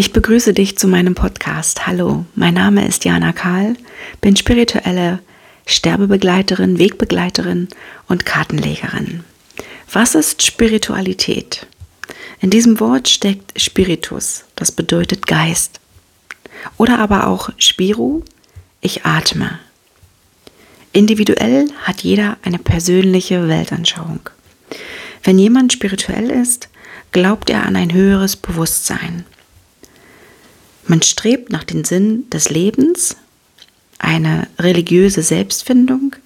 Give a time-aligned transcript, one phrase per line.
[0.00, 1.88] Ich begrüße dich zu meinem Podcast.
[1.88, 3.74] Hallo, mein Name ist Jana Karl,
[4.20, 5.18] bin spirituelle
[5.66, 7.66] Sterbebegleiterin, Wegbegleiterin
[8.06, 9.24] und Kartenlegerin.
[9.92, 11.66] Was ist Spiritualität?
[12.40, 15.80] In diesem Wort steckt Spiritus, das bedeutet Geist.
[16.76, 18.22] Oder aber auch Spiru,
[18.80, 19.58] ich atme.
[20.92, 24.20] Individuell hat jeder eine persönliche Weltanschauung.
[25.24, 26.68] Wenn jemand spirituell ist,
[27.10, 29.24] glaubt er an ein höheres Bewusstsein.
[30.88, 33.16] Man strebt nach dem Sinn des Lebens,
[33.98, 36.16] eine religiöse Selbstfindung.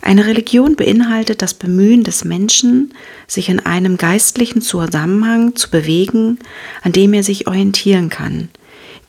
[0.00, 2.94] Eine Religion beinhaltet das Bemühen des Menschen,
[3.26, 6.38] sich in einem geistlichen Zusammenhang zu bewegen,
[6.82, 8.48] an dem er sich orientieren kann,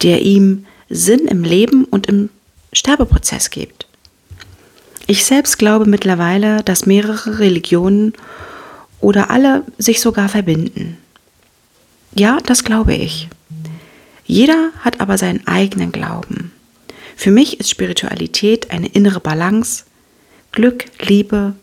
[0.03, 2.29] der ihm Sinn im Leben und im
[2.73, 3.87] Sterbeprozess gibt.
[5.07, 8.11] Ich selbst glaube mittlerweile, dass mehrere Religionen
[8.99, 10.97] oder alle sich sogar verbinden.
[12.15, 13.29] Ja, das glaube ich.
[14.29, 16.51] Jeder hat aber seinen eigenen Glauben.
[17.15, 19.85] Für mich ist Spiritualität eine innere Balance,
[20.51, 21.55] Glück, Liebe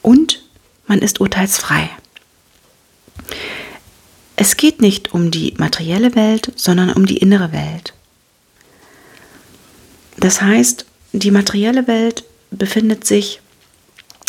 [0.00, 0.44] und
[0.86, 1.90] man ist urteilsfrei.
[4.36, 7.94] Es geht nicht um die materielle Welt, sondern um die innere Welt.
[10.18, 12.22] Das heißt, die materielle Welt
[12.52, 13.40] befindet sich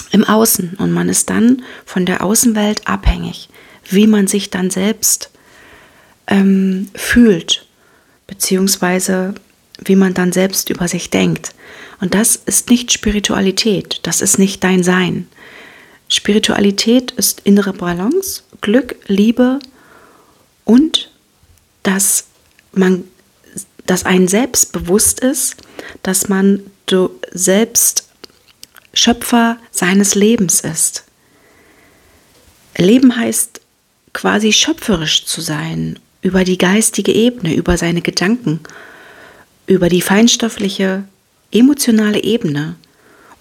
[0.09, 3.47] im Außen und man ist dann von der Außenwelt abhängig,
[3.91, 5.29] wie man sich dann selbst
[6.29, 7.65] ähm, fühlt,
[8.27, 9.33] beziehungsweise
[9.83, 11.53] wie man dann selbst über sich denkt.
[11.99, 15.27] Und das ist nicht Spiritualität, das ist nicht dein Sein.
[16.07, 19.59] Spiritualität ist innere Balance, Glück, Liebe
[20.65, 21.11] und
[21.83, 22.25] dass
[22.71, 23.03] man,
[23.85, 25.55] dass ein selbst bewusst ist,
[26.03, 28.09] dass man du selbst
[28.93, 31.03] Schöpfer seines Lebens ist.
[32.77, 33.61] Leben heißt
[34.13, 38.59] quasi schöpferisch zu sein über die geistige Ebene, über seine Gedanken,
[39.67, 41.03] über die feinstoffliche,
[41.51, 42.75] emotionale Ebene.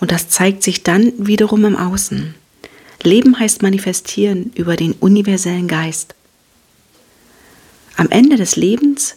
[0.00, 2.34] Und das zeigt sich dann wiederum im Außen.
[3.02, 6.14] Leben heißt manifestieren über den universellen Geist.
[7.96, 9.16] Am Ende des Lebens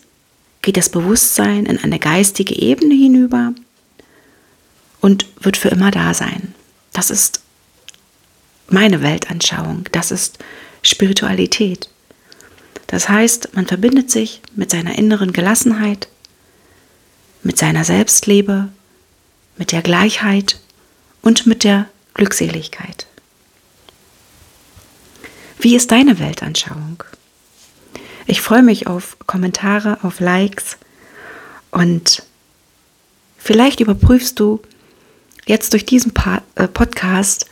[0.62, 3.54] geht das Bewusstsein in eine geistige Ebene hinüber
[5.02, 6.54] und wird für immer da sein.
[6.94, 7.42] Das ist
[8.68, 10.40] meine Weltanschauung, das ist
[10.84, 11.90] Spiritualität.
[12.92, 16.10] Das heißt, man verbindet sich mit seiner inneren Gelassenheit,
[17.42, 18.68] mit seiner Selbstliebe,
[19.56, 20.60] mit der Gleichheit
[21.22, 23.08] und mit der Glückseligkeit.
[25.58, 27.02] Wie ist deine Weltanschauung?
[28.28, 30.78] Ich freue mich auf Kommentare, auf Likes
[31.72, 32.24] und
[33.38, 34.62] vielleicht überprüfst du
[35.46, 36.12] jetzt durch diesen
[36.56, 37.46] äh, Podcast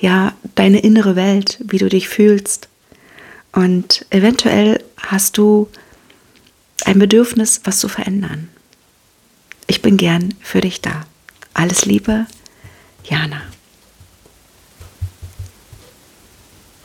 [0.00, 2.68] ja deine innere Welt, wie du dich fühlst
[3.52, 5.68] und eventuell hast du
[6.84, 8.48] ein Bedürfnis, was zu verändern.
[9.66, 11.06] Ich bin gern für dich da.
[11.54, 12.26] Alles Liebe,
[13.04, 13.42] Jana.